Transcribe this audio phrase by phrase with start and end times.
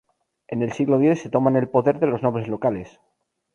[0.47, 2.99] En el siglo X se toman el poder de los nobles locales.